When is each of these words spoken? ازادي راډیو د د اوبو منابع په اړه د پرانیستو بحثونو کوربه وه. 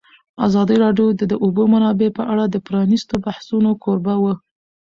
ازادي 0.47 0.75
راډیو 0.83 1.07
د 1.19 1.21
د 1.31 1.33
اوبو 1.43 1.63
منابع 1.73 2.09
په 2.17 2.23
اړه 2.31 2.45
د 2.49 2.55
پرانیستو 2.67 3.13
بحثونو 3.25 3.69
کوربه 3.83 4.15
وه. 4.23 4.33